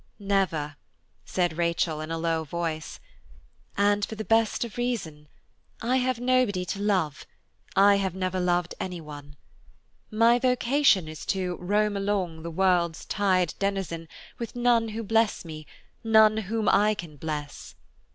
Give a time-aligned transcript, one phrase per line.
[0.17, 0.77] "Never,"
[1.25, 2.99] said Rachel, in a low voice,
[3.77, 5.27] "and for the best of reason:
[5.79, 7.27] I have nobody to love,
[7.75, 9.35] I have never loved any one.
[10.09, 14.07] My vocation is 'to roam along, the world's tired denizen,
[14.39, 15.67] with none who bless me,
[16.03, 17.75] none whom I can bless.'"